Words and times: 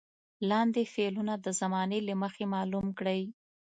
لاندې 0.49 0.83
فعلونه 0.93 1.33
د 1.39 1.47
زمانې 1.61 1.99
له 2.07 2.13
مخې 2.21 2.45
معلوم 2.53 2.87
کړئ. 2.99 3.21